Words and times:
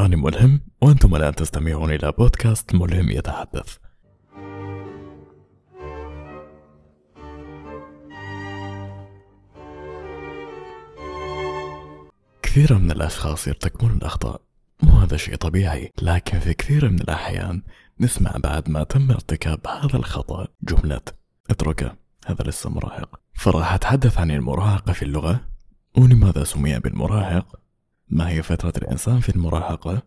أنا 0.00 0.16
ملهم 0.16 0.60
وأنتم 0.82 1.16
الآن 1.16 1.34
تستمعون 1.34 1.90
إلى 1.90 2.12
بودكاست 2.18 2.74
ملهم 2.74 3.10
يتحدث. 3.10 3.76
كثير 12.42 12.78
من 12.78 12.90
الأشخاص 12.90 13.48
يرتكبون 13.48 13.90
الأخطاء 13.90 14.40
مو 14.82 14.92
هذا 14.92 15.16
شيء 15.16 15.36
طبيعي 15.36 15.92
لكن 16.02 16.38
في 16.38 16.54
كثير 16.54 16.88
من 16.88 17.00
الأحيان 17.00 17.62
نسمع 18.00 18.32
بعد 18.36 18.70
ما 18.70 18.84
تم 18.84 19.10
ارتكاب 19.10 19.66
هذا 19.66 19.96
الخطأ 19.96 20.48
جملة 20.62 21.00
اتركه 21.50 21.96
هذا 22.26 22.42
لسه 22.44 22.70
مراهق. 22.70 23.20
فراح 23.34 23.74
أتحدث 23.74 24.18
عن 24.18 24.30
المراهقة 24.30 24.92
في 24.92 25.02
اللغة 25.02 25.40
ولماذا 25.96 26.44
سمي 26.44 26.78
بالمراهق؟ 26.78 27.59
ما 28.10 28.28
هي 28.28 28.42
فترة 28.42 28.72
الإنسان 28.76 29.20
في 29.20 29.28
المراهقة؟ 29.28 30.02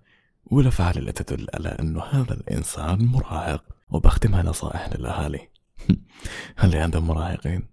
والأفعال 0.45 0.97
التي 0.97 1.23
تدل 1.23 1.47
على 1.53 1.69
أنه 1.69 2.03
هذا 2.03 2.33
الإنسان 2.33 3.05
مراهق 3.05 3.63
وبختمها 3.89 4.43
نصائح 4.43 4.89
للأهالي. 4.93 5.49
هل 6.57 6.75
عندهم 6.75 7.07
مراهقين؟ 7.07 7.67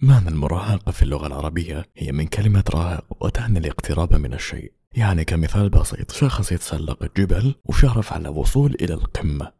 معنى 0.00 0.28
المراهقة 0.28 0.92
في 0.92 1.02
اللغة 1.02 1.26
العربية 1.26 1.84
هي 1.96 2.12
من 2.12 2.26
كلمة 2.26 2.64
راهق 2.70 3.24
وتعني 3.24 3.58
الاقتراب 3.58 4.14
من 4.14 4.34
الشيء. 4.34 4.72
يعني 4.96 5.24
كمثال 5.24 5.70
بسيط 5.70 6.12
شخص 6.12 6.52
يتسلق 6.52 7.02
الجبل 7.02 7.54
وشرف 7.64 8.12
على 8.12 8.28
الوصول 8.28 8.76
إلى 8.80 8.94
القمة. 8.94 9.52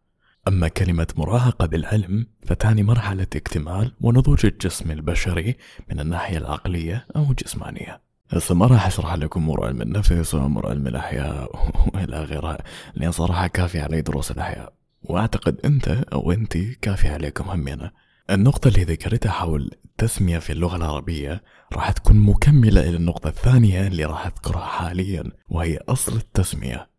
أما 0.49 0.69
كلمة 0.69 1.07
مراهقة 1.17 1.67
بالعلم 1.67 2.27
فتعني 2.47 2.83
مرحلة 2.83 3.27
اكتمال 3.37 3.95
ونضوج 4.01 4.47
الجسم 4.47 4.91
البشري 4.91 5.57
من 5.91 6.01
الناحية 6.01 6.39
العقلية 6.39 7.07
أو 7.17 7.31
الجسمانية. 7.31 8.04
هسه 8.35 8.55
ما 8.55 8.67
راح 8.67 8.87
أشرح 8.87 9.15
لكم 9.15 9.41
امور 9.41 9.67
علم 9.67 9.83
النفس 9.83 10.35
وامور 10.35 10.69
علم 10.69 10.87
الاحياء 10.87 11.51
وإلى 11.95 12.25
غيرها 12.25 12.59
لأن 12.95 13.13
صراحة 13.13 13.47
كافي 13.47 13.81
علي 13.81 14.03
دروس 14.03 14.31
الأحياء. 14.31 14.73
وأعتقد 15.03 15.61
أنت 15.65 15.89
أو 15.89 16.33
انت 16.33 16.57
كافي 16.57 17.09
عليكم 17.09 17.45
همينة 17.51 17.91
النقطة 18.31 18.69
اللي 18.69 18.85
ذكرتها 18.85 19.33
حول 19.33 19.71
التسمية 19.85 20.39
في 20.39 20.53
اللغة 20.53 20.77
العربية 20.77 21.43
راح 21.73 21.91
تكون 21.91 22.17
مكملة 22.17 22.81
إلى 22.81 22.97
النقطة 22.97 23.29
الثانية 23.29 23.87
اللي 23.87 24.05
راح 24.05 24.27
أذكرها 24.27 24.65
حاليا 24.65 25.25
وهي 25.49 25.79
أصل 25.89 26.17
التسمية. 26.17 26.91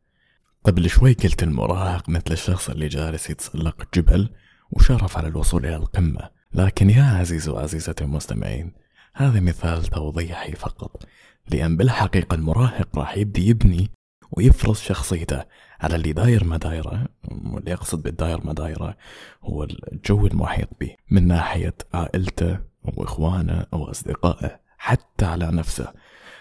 قبل 0.64 0.90
شوي 0.90 1.14
قلت 1.14 1.44
المراهق 1.44 2.10
مثل 2.10 2.32
الشخص 2.32 2.70
اللي 2.70 2.88
جالس 2.88 3.30
يتسلق 3.30 3.84
جبل 3.94 4.30
وشرف 4.72 5.18
على 5.18 5.28
الوصول 5.28 5.66
إلى 5.66 5.76
القمة. 5.76 6.30
لكن 6.54 6.90
يا 6.90 7.04
عزيزي 7.04 7.52
وعزيزتي 7.52 8.04
المستمعين 8.04 8.74
هذا 9.14 9.40
مثال 9.40 9.84
توضيحي 9.84 10.52
فقط. 10.52 11.04
لأن 11.52 11.78
بالحقيقة 11.78 12.36
المراهق 12.36 12.98
راح 12.98 13.18
يبدي 13.18 13.48
يبني 13.48 13.92
ويفرض 14.32 14.76
شخصيته. 14.76 15.44
على 15.82 15.96
اللي 15.96 16.14
داير 16.14 16.44
ما 16.44 16.58
دايره 16.58 17.08
واللي 17.32 17.72
يقصد 17.72 18.04
بالداير 18.04 18.46
ما 18.46 18.54
دايره 18.54 18.98
هو 19.44 19.64
الجو 19.64 20.28
المحيط 20.28 20.70
به 20.80 20.96
من 21.12 21.28
ناحية 21.28 21.74
عائلته 21.94 22.60
أو 22.88 23.04
إخوانه 23.04 23.66
أو 23.74 23.92
أصدقائه 23.92 24.60
حتى 24.78 25.26
على 25.26 25.46
نفسه. 25.52 25.94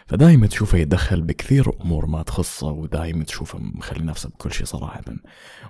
فدايما 0.06 0.46
تشوفه 0.46 0.78
يتدخل 0.78 1.22
بكثير 1.22 1.80
أمور 1.80 2.06
ما 2.06 2.22
تخصه 2.22 2.66
ودايما 2.66 3.24
تشوفه 3.24 3.58
مخلي 3.58 4.04
نفسه 4.04 4.28
بكل 4.28 4.52
شيء 4.52 4.66
صراحة. 4.66 5.02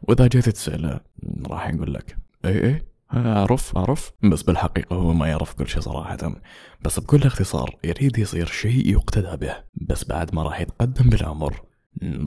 وإذا 0.03 0.27
جيت 0.27 0.49
تسأله 0.49 1.01
راح 1.47 1.69
يقول 1.69 1.95
لك 1.95 2.17
إيه 2.45 2.61
إيه؟ 2.61 2.94
أعرف 3.13 3.77
أعرف. 3.77 4.13
بس 4.23 4.43
بالحقيقة 4.43 4.97
هو 4.97 5.13
ما 5.13 5.29
يعرف 5.29 5.55
كل 5.55 5.69
شيء 5.69 5.81
صراحة. 5.81 6.41
بس 6.83 7.01
بكل 7.01 7.23
اختصار 7.23 7.77
يريد 7.85 8.19
يصير 8.19 8.47
شيء 8.47 8.91
يقتدى 8.91 9.37
به. 9.37 9.57
بس 9.75 10.05
بعد 10.05 10.35
ما 10.35 10.43
راح 10.43 10.61
يتقدم 10.61 11.11
بالعمر 11.11 11.63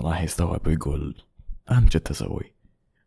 راح 0.02 0.22
يستوعب 0.22 0.68
ويقول 0.68 1.16
أنا 1.72 1.86
جد 1.92 2.08
أسوي 2.12 2.54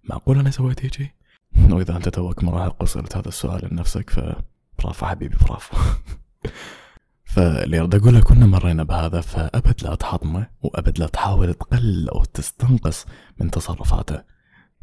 معقول 0.05 0.39
أنا 0.39 0.51
سويت 0.51 0.85
هيجي؟ 0.85 1.15
وإذا 1.73 1.97
أنت 1.97 2.09
توك 2.09 2.45
مراهق 2.45 2.83
وسألت 2.83 3.17
هذا 3.17 3.29
السؤال 3.29 3.69
لنفسك 3.73 4.11
فبرافو 4.11 5.07
حبيبي 5.07 5.37
برافو 5.37 5.77
فاللي 7.35 7.81
أريد 7.81 7.95
أقوله 7.95 8.21
كنا 8.21 8.47
مرينا 8.47 8.83
بهذا 8.85 9.21
فأبد 9.21 9.83
لا 9.83 9.95
تحطمه 9.95 10.47
وأبد 10.63 10.99
لا 10.99 11.07
تحاول 11.07 11.55
تقلل 11.55 12.09
أو 12.09 12.25
تستنقص 12.25 13.07
من 13.39 13.51
تصرفاته. 13.51 14.23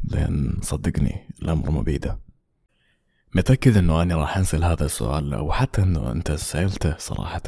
لأن 0.04 0.58
صدقني 0.62 1.28
الأمر 1.42 1.70
مو 1.70 1.82
بيده 1.82 2.18
متأكد 3.34 3.76
إنه 3.76 4.02
أنا 4.02 4.16
راح 4.16 4.36
انسال 4.36 4.64
هذا 4.64 4.84
السؤال 4.84 5.34
أو 5.34 5.52
حتى 5.52 5.82
إنه 5.82 6.12
أنت 6.12 6.32
سألته 6.32 6.94
صراحة 6.98 7.42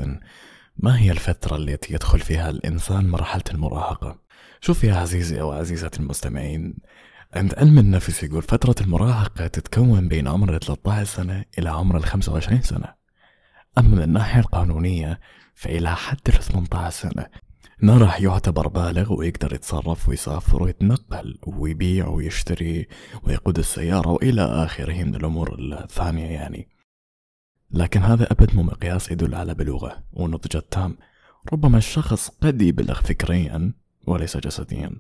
ما 0.77 0.99
هي 0.99 1.11
الفترة 1.11 1.57
التي 1.57 1.95
يدخل 1.95 2.21
فيها 2.21 2.51
الإنسان 2.51 3.09
مرحلة 3.09 3.43
المراهقة؟ 3.51 4.19
شوف 4.61 4.85
يا 4.85 4.95
عزيزي 4.95 5.41
أو 5.41 5.53
عزيزتي 5.53 6.01
المستمعين 6.01 6.75
عند 7.35 7.55
علم 7.55 7.79
النفس 7.79 8.23
يقول 8.23 8.43
فترة 8.43 8.75
المراهقة 8.81 9.47
تتكون 9.47 10.09
بين 10.09 10.29
عمر 10.29 10.59
13 10.59 11.05
سنة 11.05 11.45
إلى 11.59 11.71
عمر 11.71 11.97
ال 11.97 12.05
25 12.05 12.63
سنة. 12.63 12.95
أما 13.79 13.89
من 13.89 14.03
الناحية 14.03 14.41
القانونية 14.41 15.21
فإلى 15.55 15.97
حد 15.97 16.19
ال 16.29 16.35
18 16.35 16.91
سنة. 16.91 17.27
ما 17.83 17.99
راح 17.99 18.21
يعتبر 18.21 18.69
بالغ 18.69 19.13
ويقدر 19.13 19.55
يتصرف 19.55 20.09
ويسافر 20.09 20.63
ويتنقل 20.63 21.39
ويبيع 21.47 22.09
ويشتري 22.09 22.89
ويقود 23.23 23.59
السيارة 23.59 24.09
وإلى 24.09 24.43
آخره 24.43 25.05
من 25.05 25.15
الأمور 25.15 25.57
الثانية 25.59 26.27
يعني. 26.27 26.69
لكن 27.71 28.03
هذا 28.03 28.33
أبد 28.33 28.55
مو 28.55 28.63
مقياس 28.63 29.11
يدل 29.11 29.35
على 29.35 29.55
بلوغه 29.55 30.03
ونضجه 30.13 30.59
التام 30.59 30.97
ربما 31.53 31.79
الشخص 31.79 32.29
قد 32.29 32.63
يبلغ 32.63 33.01
فكريا 33.01 33.73
وليس 34.07 34.37
جسديا 34.37 34.91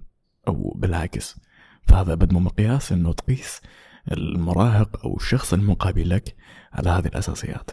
أو 0.48 0.74
بالعكس. 0.76 1.36
فهذا 1.86 2.12
أبد 2.12 2.32
مو 2.32 2.40
مقياس 2.40 2.92
أنه 2.92 3.12
تقيس 3.12 3.60
المراهق 4.12 5.04
أو 5.04 5.16
الشخص 5.16 5.52
المقابل 5.52 6.08
لك 6.10 6.36
على 6.72 6.90
هذه 6.90 7.06
الأساسيات. 7.06 7.70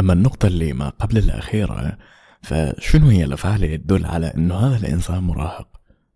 أما 0.00 0.12
النقطة 0.12 0.46
اللي 0.46 0.72
ما 0.72 0.88
قبل 0.88 1.18
الأخيرة 1.18 1.98
فشنو 2.42 3.08
هي 3.08 3.24
الأفعال 3.24 3.64
اللي 3.64 3.78
تدل 3.78 4.06
على 4.06 4.26
أنه 4.26 4.54
هذا 4.54 4.76
الإنسان 4.76 5.18
مراهق؟ 5.22 5.68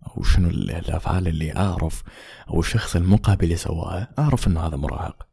أو 0.07 0.23
شنو 0.23 0.49
الأفعال 0.49 1.29
اللي 1.29 1.57
أعرف 1.57 2.03
أو 2.51 2.61
الشخص 2.61 2.97
المقابل 2.97 3.53
يسواها 3.53 4.09
أعرف 4.19 4.47
أنه 4.47 4.61
هذا 4.61 4.77
مراهق؟ 4.77 5.27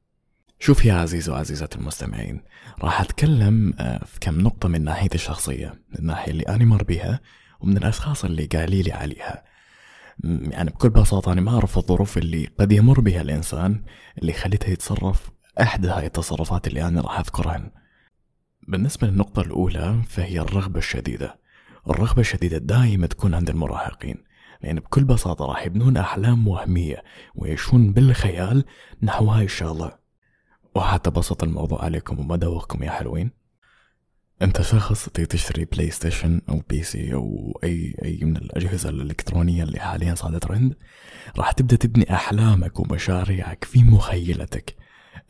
شوف 0.59 0.85
يا 0.85 0.93
عزيزي 0.93 1.31
وعزيزتي 1.31 1.77
المستمعين 1.77 2.41
راح 2.81 3.01
أتكلم 3.01 3.73
آه، 3.79 4.05
في 4.05 4.19
كم 4.19 4.41
نقطة 4.41 4.69
من 4.69 4.83
ناحية 4.83 5.09
الشخصية 5.15 5.67
من 5.67 5.99
الناحية 5.99 6.31
اللي 6.31 6.43
أنا 6.43 6.65
مر 6.65 6.83
بيها 6.83 7.19
ومن 7.59 7.77
الأشخاص 7.77 8.25
اللي 8.25 8.45
قالي 8.45 8.81
لي 8.81 8.91
عليها. 8.91 9.43
يعني 10.23 10.69
بكل 10.69 10.89
بساطة 10.89 11.31
أنا 11.31 11.41
ما 11.41 11.51
أعرف 11.51 11.77
الظروف 11.77 12.17
اللي 12.17 12.49
قد 12.59 12.71
يمر 12.71 12.99
بها 12.99 13.21
الإنسان 13.21 13.83
اللي 14.17 14.33
خليته 14.33 14.69
يتصرف 14.69 15.31
أحد 15.61 15.85
هاي 15.85 16.05
التصرفات 16.05 16.67
اللي 16.67 16.87
أنا 16.87 17.01
راح 17.01 17.19
أذكرهن. 17.19 17.71
بالنسبة 18.67 19.07
للنقطة 19.07 19.41
الأولى 19.41 20.01
فهي 20.07 20.39
الرغبة 20.39 20.79
الشديدة. 20.79 21.39
الرغبة 21.89 22.19
الشديدة 22.19 22.57
دائما 22.57 23.07
تكون 23.07 23.33
عند 23.33 23.49
المراهقين 23.49 24.23
لأن 24.61 24.79
بكل 24.79 25.03
بساطة 25.03 25.45
راح 25.45 25.65
يبنون 25.65 25.97
أحلام 25.97 26.47
وهمية 26.47 27.03
ويعيشون 27.35 27.93
بالخيال 27.93 28.65
نحو 29.03 29.25
هاي 29.25 29.45
الشغلة. 29.45 29.97
وحتى 30.75 31.09
بسط 31.09 31.43
الموضوع 31.43 31.83
عليكم 31.83 32.19
وما 32.19 32.35
دوخكم 32.35 32.83
يا 32.83 32.91
حلوين. 32.91 33.31
أنت 34.41 34.61
شخص 34.61 35.09
تيجي 35.09 35.27
تشتري 35.27 35.65
بلاي 35.65 35.91
ستيشن 35.91 36.41
أو 36.49 36.61
PC 36.69 37.13
أو 37.13 37.59
أي 37.63 37.95
أي 38.05 38.19
من 38.21 38.37
الأجهزة 38.37 38.89
الإلكترونية 38.89 39.63
اللي 39.63 39.79
حاليا 39.79 40.15
صارت 40.15 40.43
ترند 40.43 40.75
راح 41.37 41.51
تبدأ 41.51 41.75
تبني 41.75 42.13
أحلامك 42.13 42.79
ومشاريعك 42.79 43.63
في 43.63 43.83
مخيلتك 43.83 44.75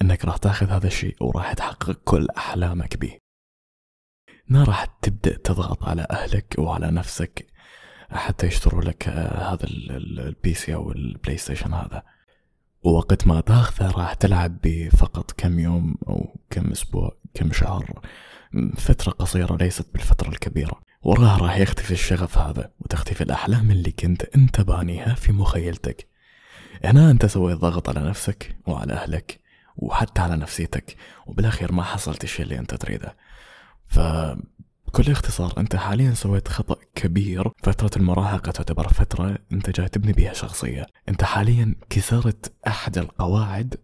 إنك 0.01 0.25
راح 0.25 0.37
تاخذ 0.37 0.69
هذا 0.69 0.87
الشيء 0.87 1.15
وراح 1.21 1.53
تحقق 1.53 1.99
كل 2.03 2.27
أحلامك 2.37 2.97
به. 2.97 3.22
ما 4.47 4.63
راح 4.63 4.85
تبدأ 4.85 5.37
تضغط 5.37 5.83
على 5.83 6.07
أهلك 6.11 6.55
وعلى 6.57 6.91
نفسك 6.91 7.47
حتى 8.11 8.47
يشتروا 8.47 8.81
لك 8.81 9.07
هذا 9.09 9.63
ال 9.63 10.53
PC 10.53 10.73
أو 10.73 10.91
البلاي 10.91 11.37
ستيشن 11.37 11.73
هذا. 11.73 12.03
ووقت 12.83 13.27
ما 13.27 13.41
تاخذه 13.41 13.91
راح 13.91 14.13
تلعب 14.13 14.57
بفقط 14.63 15.31
كم 15.31 15.59
يوم 15.59 15.95
أو 16.07 16.35
كم 16.49 16.71
أسبوع 16.71 17.17
كم 17.33 17.53
شهر. 17.53 18.01
فترة 18.77 19.11
قصيرة 19.11 19.57
ليست 19.57 19.87
بالفترة 19.93 20.29
الكبيرة. 20.29 20.81
وراها 21.01 21.37
راح 21.37 21.57
يختفي 21.57 21.91
الشغف 21.91 22.37
هذا 22.37 22.71
وتختفي 22.79 23.21
الأحلام 23.21 23.71
اللي 23.71 23.91
كنت 23.91 24.23
أنت 24.23 24.61
بانيها 24.61 25.15
في 25.15 25.31
مخيلتك. 25.31 26.07
هنا 26.83 27.11
أنت 27.11 27.25
سويت 27.25 27.57
ضغط 27.57 27.89
على 27.89 28.09
نفسك 28.09 28.55
وعلى 28.67 28.93
أهلك 28.93 29.39
وحتى 29.75 30.21
على 30.21 30.35
نفسيتك. 30.35 30.95
وبالأخير 31.25 31.71
ما 31.71 31.83
حصلت 31.83 32.23
الشيء 32.23 32.45
اللي 32.45 32.59
أنت 32.59 32.75
تريده. 32.75 33.15
فبكل 33.85 35.11
اختصار 35.11 35.53
أنت 35.57 35.75
حاليا 35.75 36.13
سويت 36.13 36.47
خطأ 36.47 36.75
كبير. 36.95 37.51
فترة 37.63 37.91
المراهقة 37.97 38.51
تعتبر 38.51 38.87
فترة 38.87 39.37
أنت 39.51 39.69
جاي 39.69 39.89
تبني 39.89 40.13
بها 40.13 40.33
شخصية. 40.33 40.87
أنت 41.09 41.23
حاليا 41.23 41.75
كسرت 41.89 42.53
أحد 42.67 42.97
القواعد 42.97 43.75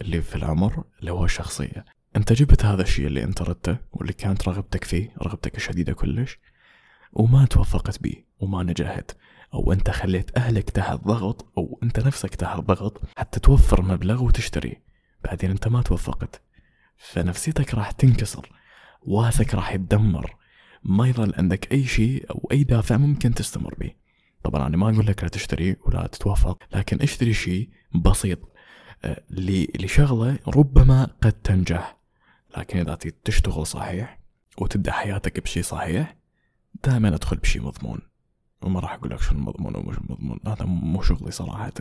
اللي 0.00 0.22
في 0.22 0.36
العمر 0.36 0.84
اللي 1.00 1.12
هو 1.12 1.24
الشخصية. 1.24 1.84
أنت 2.16 2.32
جبت 2.32 2.64
هذا 2.64 2.82
الشيء 2.82 3.06
اللي 3.06 3.24
أنت 3.24 3.42
ردته 3.42 3.76
واللي 3.92 4.12
كانت 4.12 4.48
رغبتك 4.48 4.84
فيه 4.84 5.12
رغبتك 5.22 5.56
الشديدة 5.56 5.92
كلش 5.92 6.38
وما 7.12 7.44
توفقت 7.46 8.02
بيه 8.02 8.26
وما 8.40 8.62
نجحت. 8.62 9.16
أو 9.54 9.72
أنت 9.72 9.90
خليت 9.90 10.38
أهلك 10.38 10.70
تحت 10.70 11.00
ضغط 11.04 11.52
أو 11.58 11.80
أنت 11.82 12.00
نفسك 12.00 12.34
تحت 12.34 12.60
ضغط 12.60 13.00
حتى 13.16 13.40
توفر 13.40 13.82
مبلغ 13.82 14.24
وتشتري. 14.24 14.82
بعدين 15.24 15.50
أنت 15.50 15.68
ما 15.68 15.82
توفقت. 15.82 16.42
فنفسيتك 16.96 17.74
راح 17.74 17.90
تنكسر. 17.90 18.57
واسك 19.02 19.54
راح 19.54 19.72
يتدمر. 19.72 20.36
ما 20.82 21.08
يظل 21.08 21.34
عندك 21.38 21.72
أي 21.72 21.84
شيء 21.84 22.30
أو 22.30 22.48
أي 22.52 22.64
دافع 22.64 22.96
ممكن 22.96 23.34
تستمر 23.34 23.74
به. 23.74 23.90
طبعا 24.44 24.66
أنا 24.66 24.76
ما 24.76 24.90
أقول 24.90 25.06
لك 25.06 25.22
لا 25.22 25.28
تشتري 25.28 25.76
ولا 25.86 26.06
تتوفق 26.06 26.62
لكن 26.74 27.02
اشتري 27.02 27.34
شيء 27.34 27.70
بسيط 27.94 28.38
آه، 29.04 29.22
لشغلة 29.30 30.38
ربما 30.48 31.04
قد 31.22 31.32
تنجح. 31.32 31.98
لكن 32.56 32.78
إذا 32.78 32.98
تشتغل 33.24 33.66
صحيح 33.66 34.20
وتبدأ 34.58 34.92
حياتك 34.92 35.40
بشيء 35.40 35.62
صحيح 35.62 36.16
دائما 36.84 37.08
أدخل 37.08 37.36
بشيء 37.36 37.62
مضمون. 37.62 38.00
وما 38.62 38.80
راح 38.80 38.92
أقول 38.92 39.10
لك 39.10 39.20
شنو 39.20 39.38
مضمون 39.38 39.76
ومش 39.76 39.96
مضمون 39.98 40.40
هذا 40.46 40.64
مو 40.64 41.02
شغلي 41.02 41.30
صراحة. 41.30 41.72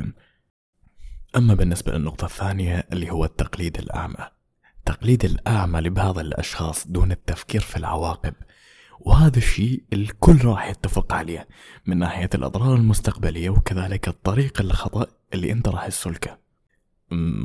أما 1.36 1.54
بالنسبة 1.54 1.92
للنقطة 1.92 2.26
الثانية 2.26 2.88
اللي 2.94 3.12
هو 3.12 3.26
التقليد 3.26 3.78
الأعمى. 3.78 4.37
التقليد 4.88 5.26
الأعمى 5.26 5.82
لبعض 5.82 6.20
الأشخاص 6.20 6.88
دون 6.88 7.12
التفكير 7.12 7.62
في 7.62 7.78
العواقب. 7.78 8.34
وهذا 9.00 9.38
الشيء 9.38 9.84
الكل 9.94 10.46
راح 10.46 10.68
يتفق 10.70 11.14
عليه 11.14 11.48
من 11.86 11.98
ناحية 11.98 12.30
الأضرار 12.36 12.76
المستقبلية 12.76 13.50
وكذلك 13.50 14.08
الطريق 14.08 14.62
الخطأ 14.62 15.08
اللي 15.34 15.52
أنت 15.52 15.68
راح 15.68 15.88
تسلكه 15.88 16.38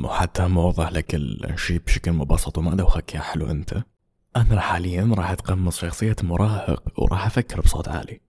وحتى 0.03 0.47
موضح 0.47 0.91
لك 0.91 1.15
الشيء 1.15 1.81
بشكل 1.85 2.11
مبسط 2.11 2.57
وما 2.57 2.75
دوخك 2.75 3.15
يا 3.15 3.19
حلو 3.19 3.51
أنت. 3.51 3.83
أنا 4.35 4.59
حاليا 4.59 5.11
راح 5.17 5.29
أتقمص 5.29 5.79
شخصية 5.79 6.15
مراهق 6.23 6.83
وراح 6.97 7.25
أفكر 7.25 7.61
بصوت 7.61 7.87
عالي. 7.87 8.21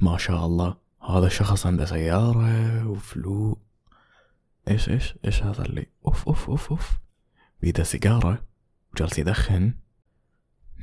ما 0.00 0.18
شاء 0.18 0.46
الله. 0.46 0.76
هذا 1.08 1.26
الشخص 1.26 1.66
عنده 1.66 1.84
سيارة 1.84 2.86
وفلو. 2.88 3.58
إيش 4.68 4.88
إيش 4.88 5.14
إيش 5.24 5.42
هذا 5.42 5.64
اللي؟ 5.64 5.86
أوف 6.06 6.28
أوف 6.28 6.50
أوف 6.50 6.70
أوف. 6.70 7.00
بيده 7.62 7.82
سيجارة 7.82 8.44
وجالس 8.92 9.18
يدخن 9.18 9.74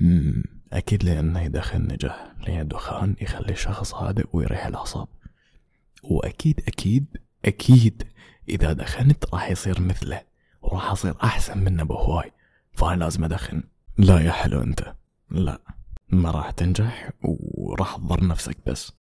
مم 0.02 0.44
أكيد 0.74 1.04
لأنه 1.04 1.42
يدخن 1.42 1.82
نجح 1.82 2.34
لأن 2.48 2.60
الدخان 2.60 3.16
يخلي 3.22 3.52
الشخص 3.52 3.94
هادئ 3.94 4.26
ويريح 4.34 4.66
الأعصاب. 4.66 5.08
وأكيد 6.04 6.62
أكيد 6.68 7.18
أكيد 7.46 8.04
إذا 8.50 8.74
دخنت 8.74 9.34
راح 9.34 9.50
يصير 9.50 9.82
مثله 9.82 10.22
وراح 10.62 10.92
أصير 10.92 11.16
أحسن 11.24 11.58
منه 11.58 11.84
بهواي 11.84 12.32
فأنا 12.74 13.04
لازم 13.04 13.24
أدخن. 13.24 13.64
لا 13.98 14.20
يا 14.20 14.32
حلو 14.32 14.62
أنت 14.62 14.96
لا 15.32 15.62
ما 16.10 16.32
راح 16.32 16.52
تنجح 16.52 17.10
وراح 17.22 17.96
تضر 17.96 18.28
نفسك 18.28 18.58
بس. 18.68 18.94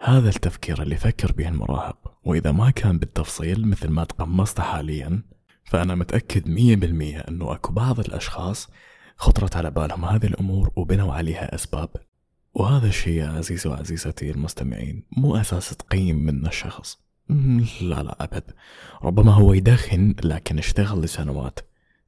هذا 0.00 0.28
التفكير 0.28 0.82
اللي 0.82 0.94
يفكر 0.94 1.32
به 1.32 1.48
المراهق 1.48 2.18
وإذا 2.24 2.52
ما 2.52 2.70
كان 2.70 2.98
بالتفصيل 2.98 3.68
مثل 3.68 3.88
ما 3.88 4.04
تقمصت 4.04 4.60
حاليا 4.60 5.22
فأنا 5.68 5.94
متأكد 5.94 6.48
مية 6.48 6.76
بالمية 6.76 7.18
أنه 7.18 7.52
أكو 7.54 7.72
بعض 7.72 8.00
الأشخاص 8.00 8.68
خطرت 9.16 9.56
على 9.56 9.70
بالهم 9.70 10.04
هذه 10.04 10.26
الأمور 10.26 10.70
وبنوا 10.76 11.12
عليها 11.12 11.54
أسباب. 11.54 11.88
وهذا 12.54 12.86
الشيء 12.86 13.12
يا 13.12 13.28
عزيزي 13.28 13.70
وعزيزتي 13.70 14.30
المستمعين 14.30 15.02
مو 15.16 15.36
أساس 15.36 15.70
تقيم 15.70 16.16
من 16.16 16.46
الشخص. 16.46 16.98
لا 17.80 18.02
لا 18.02 18.24
أبد. 18.24 18.44
ربما 19.02 19.32
هو 19.32 19.52
يدخن 19.52 20.14
لكن 20.24 20.58
اشتغل 20.58 21.00
لسنوات. 21.00 21.58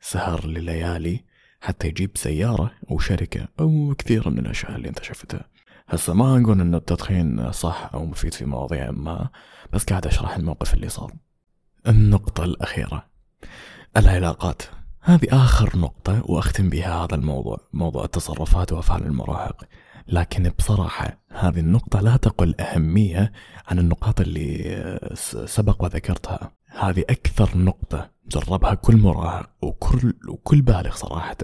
سهر 0.00 0.46
لليالي 0.46 1.24
حتى 1.60 1.88
يجيب 1.88 2.10
سيارة 2.14 2.72
أو 2.90 2.98
شركة 2.98 3.48
أو 3.60 3.94
كثير 3.98 4.30
من 4.30 4.38
الأشياء 4.38 4.76
اللي 4.76 4.88
أنت 4.88 5.02
شفتها. 5.02 5.44
هسه 5.88 6.14
ما 6.14 6.42
أقول 6.42 6.60
أن 6.60 6.74
التدخين 6.74 7.52
صح 7.52 7.90
أو 7.94 8.06
مفيد 8.06 8.34
في 8.34 8.44
مواضيع 8.44 8.90
ما 8.90 9.28
بس 9.72 9.84
قاعد 9.84 10.06
أشرح 10.06 10.36
الموقف 10.36 10.74
اللي 10.74 10.88
صار. 10.88 11.12
النقطة 11.88 12.44
الأخيرة. 12.44 13.09
العلاقات. 13.96 14.62
هذه 15.00 15.26
آخر 15.30 15.78
نقطة 15.78 16.30
وأختم 16.30 16.70
بها 16.70 17.04
هذا 17.04 17.14
الموضوع 17.14 17.58
موضوع 17.72 18.04
التصرفات 18.04 18.72
وأفعال 18.72 19.06
المراهق. 19.06 19.64
لكن 20.08 20.52
بصراحة 20.58 21.18
هذه 21.28 21.60
النقطة 21.60 22.00
لا 22.00 22.16
تقل 22.16 22.54
أهمية 22.60 23.32
عن 23.66 23.78
النقاط 23.78 24.20
اللي 24.20 25.10
سبق 25.46 25.84
وذكرتها. 25.84 26.52
هذه 26.66 27.00
أكثر 27.10 27.58
نقطة 27.58 28.10
جربها 28.28 28.74
كل 28.74 28.96
مراهق 28.96 29.50
وكل 29.62 30.14
وكل 30.28 30.62
بالغ 30.62 30.94
صراحة 30.94 31.36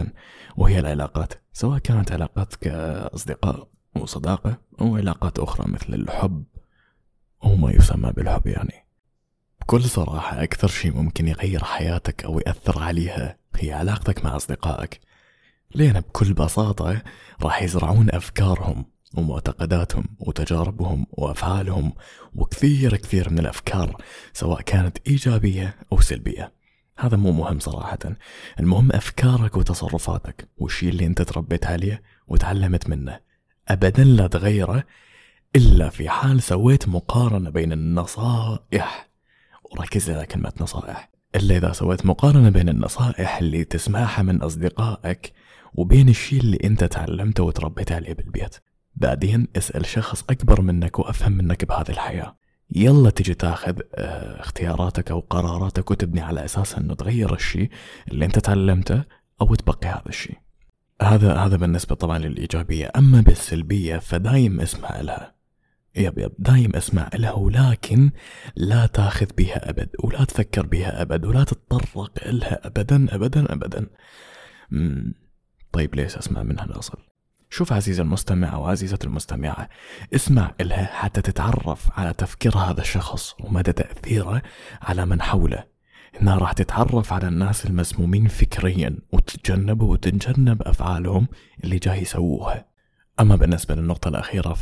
وهي 0.57 0.79
العلاقات. 0.79 1.33
سواء 1.53 1.79
كانت 1.79 2.13
علاقات 2.13 2.55
كأصدقاء 2.55 3.69
وصداقة 3.97 4.59
أو 4.81 4.97
علاقات 4.97 5.39
أخرى 5.39 5.73
مثل 5.73 5.95
الحب 5.95 6.45
أو 7.45 7.57
ما 7.57 7.71
يسمى 7.71 8.13
بالحب 8.13 8.47
يعني. 8.47 8.86
بكل 9.67 9.85
صراحة 9.85 10.43
أكثر 10.43 10.69
شيء 10.69 10.93
ممكن 10.93 11.29
يغير 11.29 11.65
حياتك 11.65 12.25
أو 12.25 12.39
يأثر 12.39 12.79
عليها 12.83 13.37
هي 13.57 13.73
علاقتك 13.73 14.25
مع 14.25 14.37
أصدقائك. 14.37 15.01
لأن 15.75 16.01
بكل 16.01 16.33
بساطة 16.33 17.03
راح 17.43 17.63
يزرعون 17.63 18.11
أفكارهم 18.11 18.85
ومعتقداتهم 19.17 20.05
وتجاربهم 20.19 21.07
وأفعالهم 21.11 21.93
وكثير 22.35 22.97
كثير 22.97 23.31
من 23.31 23.39
الأفكار 23.39 23.97
سواء 24.33 24.61
كانت 24.61 24.99
إيجابية 25.07 25.77
أو 25.93 26.01
سلبية. 26.01 26.53
هذا 26.99 27.17
مو 27.17 27.33
مهم 27.33 27.59
صراحة. 27.59 27.99
المهم 28.61 28.93
أفكارك 28.93 29.57
وتصرفاتك 29.57 30.49
والشي 30.57 30.89
اللي 30.89 31.07
أنت 31.07 31.23
تربيت 31.23 31.67
عليه 31.67 32.03
وتعلمت 32.29 32.89
منه. 32.89 33.21
أبدا 33.69 34.05
لا 34.05 34.27
تغيره 34.27 34.85
إلا 35.57 35.89
في 35.89 36.09
حال 36.09 36.43
سويت 36.43 36.89
مقارنة 36.89 37.51
بين 37.51 37.73
النصائح 37.73 39.06
وركز 39.79 40.11
على 40.11 40.27
كلمة 40.27 40.53
نصائح. 40.61 41.11
إلا 41.35 41.57
إذا 41.57 41.73
سويت 41.73 42.07
مقارنة 42.07 42.49
بين 42.49 42.69
النصائح 42.69 43.39
اللي 43.39 43.65
تسمعها 43.65 44.23
من 44.23 44.43
أصدقائك 44.43 45.33
وبين 45.75 46.09
الشي 46.09 46.39
اللي 46.39 46.59
أنت 46.65 46.85
تعلمته 46.85 47.43
وتربيت 47.43 47.93
عليه 47.93 48.15
بالبيت. 48.15 48.57
بعدين 48.95 49.49
اسأل 49.57 49.87
شخص 49.87 50.25
أكبر 50.31 50.61
منك 50.61 50.99
وأفهم 50.99 51.33
منك 51.33 51.65
بهذه 51.65 51.91
الحياة. 51.91 52.37
يلا 52.75 53.11
تجي 53.11 53.35
تاخذ 53.35 53.81
آه 53.95 54.41
اختياراتك 54.41 55.11
أو 55.11 55.21
قراراتك 55.21 55.91
وتبني 55.91 56.21
على 56.21 56.45
أساس 56.45 56.75
أنه 56.75 56.95
تغير 56.95 57.35
الشيء 57.35 57.71
اللي 58.13 58.25
أنت 58.25 58.39
تعلمته 58.39 59.05
أو 59.41 59.55
تبقي 59.55 59.89
هذا 59.89 60.09
الشيء. 60.09 60.37
هذا 61.03 61.35
هذا 61.35 61.57
بالنسبة 61.57 61.95
طبعا 61.95 62.19
للإيجابية. 62.19 62.93
أما 62.97 63.21
بالسلبية 63.21 63.99
فدايم 63.99 64.61
اسمع 64.61 65.01
لها. 65.01 65.36
يب 65.97 66.19
يب. 66.19 66.33
دايم 66.39 66.77
أسمع 66.77 67.11
لها 67.15 67.33
ولكن 67.33 68.11
لا 68.57 68.87
تاخذ 68.87 69.27
بها 69.39 69.71
أبد 69.71 69.89
ولا 70.05 70.25
تفكر 70.25 70.67
بها 70.67 71.03
أبد 71.03 71.25
ولا 71.25 71.45
تتطرق 71.45 72.11
لها 72.27 72.67
أبدا 72.67 73.15
أبدا 73.15 73.53
أبدا. 73.53 73.87
مم. 74.71 75.15
طيب 75.73 75.95
ليش 75.95 76.17
أسمع 76.17 76.43
منها 76.43 76.67
ناصل 76.67 76.99
شوف 77.51 77.73
عزيزي 77.73 78.03
المستمع 78.03 78.55
أو 78.55 78.67
عزيزتي 78.67 79.07
المستمعة 79.07 79.69
اسمع 80.15 80.55
إلها 80.61 80.85
حتى 80.85 81.23
تتعرف 81.23 81.99
على 81.99 82.13
تفكير 82.13 82.59
هذا 82.59 82.81
الشخص 82.81 83.35
ومدى 83.41 83.73
تأثيره 83.73 84.43
على 84.83 85.07
من 85.07 85.23
حوله. 85.23 85.65
إنها 86.21 86.39
راح 86.39 86.53
تتعرف 86.53 87.13
على 87.13 87.29
الناس 87.29 87.67
المسمومين 87.67 88.29
فكريا 88.29 88.99
وتتجنب 89.13 89.83
وتتجنب 89.83 90.63
أفعالهم 90.63 91.29
اللي 91.65 91.79
جاي 91.79 92.03
يسووها. 92.03 92.67
أما 93.21 93.37
بالنسبة 93.37 93.75
للنقطة 93.75 94.09
الأخيرة 94.09 94.55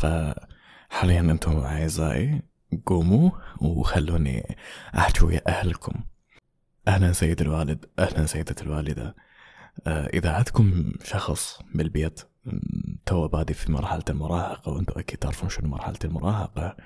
فحاليا 0.95 1.21
أنتم 1.21 1.59
أعزائي؟ 1.59 2.43
قوموا 2.87 3.31
وخلوني 3.61 4.57
أحكي 4.99 5.25
ويا 5.25 5.43
أهلكم. 5.49 6.05
أهلا 6.89 7.13
سيد 7.13 7.41
الوالد 7.41 7.85
أهلا 7.99 8.27
سيدة 8.27 8.55
الوالدة. 8.63 9.17
آه، 9.87 10.07
إذا 10.07 10.33
عندكم 10.33 10.93
شخص 11.05 11.61
بالبيت 11.75 12.21
تو 13.07 13.29
بادي 13.29 13.55
في 13.55 13.73
مرحلة 13.73 14.05
المراهقة 14.11 14.73
وأنتم 14.73 14.99
أكيد 14.99 15.19
تعرفون 15.19 15.49
شنو 15.49 15.69
مرحلة 15.69 15.99
المراهقة. 16.05 16.77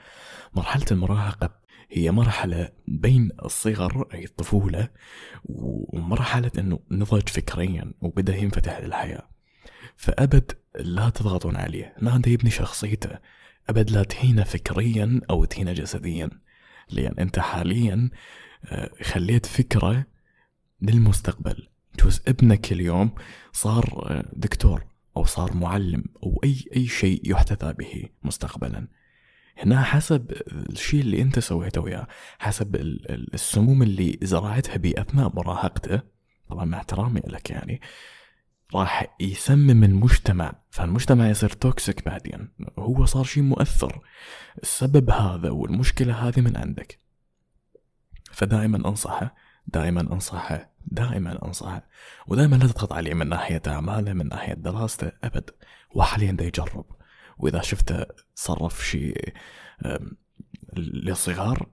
مرحلة 0.55 0.87
المراهقة 0.91 1.51
هي 1.91 2.11
مرحلة 2.11 2.69
بين 2.89 3.31
الصغر 3.45 4.09
أي 4.15 4.25
الطفولة 4.25 4.89
ومرحلة 5.45 6.51
أنه 6.59 6.79
نضج 6.91 7.29
فكريا 7.29 7.93
وبدأ 8.01 8.37
ينفتح 8.37 8.81
للحياة. 8.81 9.29
فأبد 9.99 10.53
لا 10.75 11.11
تضغطون 11.11 11.57
عليه. 11.57 11.95
لا 12.01 12.23
يبني 12.27 12.51
شخصيته. 12.51 13.19
أبد 13.69 13.91
لا 13.91 14.03
تهينه 14.03 14.45
فكريا 14.45 15.21
أو 15.31 15.45
تهينه 15.45 15.73
جسديا. 15.73 16.31
لأن 16.91 17.15
أنت 17.19 17.39
حاليا 17.39 18.11
آه، 18.65 18.91
خليت 19.03 19.47
فكرة 19.47 20.07
للمستقبل. 20.83 21.69
جوز 22.01 22.21
ابنك 22.29 22.73
اليوم 22.73 23.11
صار 23.53 23.85
آه، 24.11 24.25
دكتور 24.33 24.85
أو 25.17 25.25
صار 25.25 25.55
معلم 25.55 26.05
أو 26.23 26.41
أي 26.45 26.65
أي 26.77 26.87
شيء 26.87 27.31
يحتذى 27.31 27.73
به 27.73 28.09
مستقبلا. 28.23 28.89
هنا 29.59 29.83
حسب 29.83 30.33
الشيء 30.53 31.01
اللي 31.01 31.23
أنت 31.23 31.39
سويته 31.39 31.81
وياه 31.81 32.07
حسب 32.39 32.77
السموم 33.35 33.83
اللي 33.83 34.19
زرعتها 34.23 34.77
بأثناء 34.77 35.33
مراهقته. 35.37 36.01
طبعا 36.49 36.65
مع 36.65 36.79
احترامي 36.79 37.21
لك 37.27 37.51
يعني. 37.51 37.81
راح 38.75 39.17
يسمم 39.21 39.85
المجتمع 39.85 40.53
فالمجتمع 40.71 41.29
يصير 41.29 41.49
توكسيك 41.49 42.05
بعدين. 42.07 42.49
هو 42.79 43.05
صار 43.05 43.25
شيء 43.25 43.43
مؤثر. 43.43 44.01
السبب 44.63 45.11
هذا 45.11 45.51
والمشكلة 45.51 46.29
هذه 46.29 46.41
من 46.41 46.57
عندك. 46.57 47.01
فدائما 48.33 48.89
أنصحه 48.89 49.35
دائما 49.67 50.01
أنصحه 50.01 50.73
دائما 50.87 51.47
أنصحه. 51.47 51.89
ودائما 52.27 52.57
لا 52.57 52.67
تضغط 52.67 52.93
عليه 52.93 53.15
من 53.15 53.29
ناحية 53.29 53.63
أعماله 53.67 54.13
من 54.13 54.29
ناحية 54.29 54.55
دراسته 54.55 55.13
أبد. 55.25 55.51
وحاليا 55.91 56.33
دا 56.33 56.45
يجرب. 56.45 56.87
وإذا 57.39 57.61
شفته 57.61 58.07
صرف 58.35 58.87
شيء 58.87 59.35
للصغار 60.77 61.69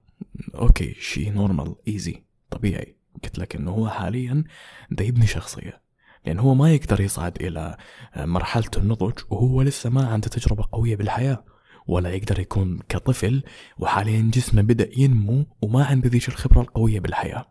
okay 0.55 0.93
شيء 0.93 1.33
normal 1.33 1.75
easy 1.87 2.23
طبيعي. 2.49 2.97
قلت 3.23 3.39
لك 3.39 3.55
إنه 3.55 3.71
هو 3.71 3.89
حاليا 3.89 4.43
دا 4.91 5.03
يبني 5.03 5.27
شخصية. 5.27 5.84
لأن 6.25 6.39
هو 6.39 6.55
ما 6.55 6.73
يقدر 6.73 7.01
يصعد 7.01 7.41
إلى 7.41 7.77
مرحلة 8.17 8.71
النضج 8.77 9.19
وهو 9.29 9.61
لسه 9.61 9.89
ما 9.89 10.07
عنده 10.07 10.27
تجربة 10.27 10.65
قوية 10.71 10.95
بالحياة 10.95 11.43
ولا 11.87 12.09
يقدر 12.09 12.39
يكون 12.39 12.79
كطفل 12.89 13.43
وحاليا 13.77 14.31
جسمه 14.33 14.61
بدأ 14.61 14.89
ينمو 14.97 15.45
وما 15.61 15.85
عنده 15.85 16.09
ذيك 16.09 16.27
الخبرة 16.27 16.61
القوية 16.61 16.99
بالحياة. 16.99 17.45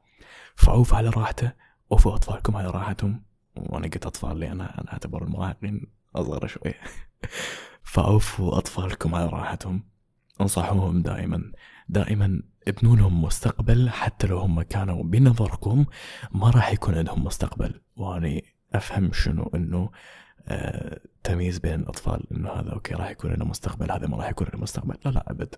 فعوف 0.56 0.94
على 0.94 1.08
راحته 1.08 1.52
وفوا 1.90 2.14
أطفالكم 2.14 2.56
على 2.56 2.70
راحتهم. 2.70 3.24
وأنا 3.56 3.86
قلت 3.86 4.06
أطفال 4.06 4.40
لأن 4.40 4.60
أنا 4.60 4.92
أعتبر 4.92 5.24
المراهقين 5.24 5.86
أصغر 6.16 6.46
شوي. 6.46 6.74
فعوفوا 7.92 8.58
أطفالكم 8.58 9.14
على 9.14 9.26
راحتهم. 9.26 9.82
أنصحوهم 10.40 11.02
دائما 11.02 11.52
دائما 11.88 12.42
ابنوا 12.68 12.96
لهم 12.96 13.22
مستقبل 13.22 13.90
حتى 13.90 14.26
لو 14.26 14.38
هم 14.38 14.62
كانوا 14.62 15.04
بنظركم 15.04 15.84
ما 16.32 16.50
راح 16.50 16.72
يكون 16.72 16.94
عندهم 16.94 17.24
مستقبل. 17.24 17.80
وأنا 17.96 18.40
أفهم 18.74 19.12
شنو 19.12 19.50
أنه 19.54 19.90
آه 20.48 21.00
تمييز 21.24 21.58
بين 21.58 21.80
الأطفال 21.80 22.32
أنه 22.32 22.50
هذا 22.50 22.72
أوكي 22.72 22.94
راح 22.94 23.10
يكون 23.10 23.32
له 23.32 23.44
مستقبل 23.44 23.92
هذا 23.92 24.06
ما 24.06 24.16
راح 24.16 24.28
يكون 24.28 24.46
له 24.54 24.60
مستقبل. 24.60 24.96
لا 25.04 25.10
لا 25.10 25.30
أبد. 25.30 25.54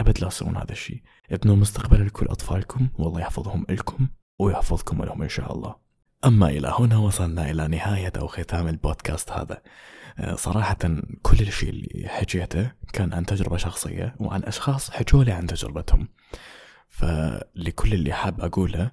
أبد 0.00 0.20
لا 0.20 0.28
تسوون 0.28 0.56
هذا 0.56 0.72
الشيء. 0.72 1.02
ابنوا 1.30 1.56
مستقبل 1.56 2.06
لكل 2.06 2.26
أطفالكم 2.26 2.88
والله 2.98 3.20
يحفظهم 3.20 3.66
لكم 3.68 4.08
ويحفظكم 4.38 5.04
لهم 5.04 5.22
إن 5.22 5.28
شاء 5.28 5.52
الله. 5.52 5.76
أما 6.24 6.48
إلى 6.48 6.72
هنا 6.78 6.96
وصلنا 6.96 7.50
إلى 7.50 7.68
نهاية 7.68 8.12
أو 8.18 8.26
ختام 8.26 8.68
البودكاست 8.68 9.30
هذا. 9.30 9.62
آه، 10.18 10.34
صراحة 10.34 10.78
كل 11.22 11.40
الشيء 11.40 11.68
اللي 11.68 12.08
حكيته 12.08 12.72
كان 12.92 13.12
عن 13.12 13.26
تجربة 13.26 13.56
شخصية 13.56 14.14
وعن 14.20 14.42
أشخاص 14.42 14.90
حكوا 14.90 15.24
لي 15.24 15.32
عن 15.32 15.46
تجربتهم. 15.46 16.08
فلكل 16.88 17.94
اللي 17.94 18.12
حاب 18.12 18.40
أقوله 18.40 18.90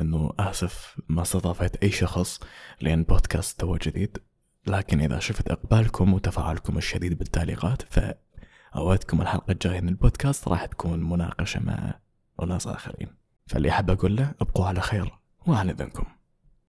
أنه 0.00 0.32
آسف 0.38 1.00
ما 1.08 1.22
استضافت 1.22 1.76
أي 1.76 1.90
شخص 1.90 2.40
لأن 2.80 3.02
بودكاست 3.02 3.60
تو 3.60 3.76
جديد. 3.76 4.18
لكن 4.66 5.00
إذا 5.00 5.18
شفت 5.18 5.50
إقبالكم 5.50 6.14
وتفاعلكم 6.14 6.78
الشديد 6.78 7.18
بالتعليقات 7.18 7.82
فأوعدكم 7.82 9.20
الحلقة 9.20 9.52
الجاية 9.52 9.80
من 9.80 9.88
البودكاست 9.88 10.48
راح 10.48 10.64
تكون 10.64 11.10
مناقشة 11.10 11.60
مع 11.60 11.94
أناس 12.42 12.66
آخرين. 12.66 13.08
فاللي 13.46 13.70
أحب 13.70 13.90
أقول 13.90 14.16
له 14.16 14.34
ابقوا 14.40 14.66
على 14.66 14.80
خير 14.80 15.12
وعلى 15.46 15.72
إذنكم 15.72 16.04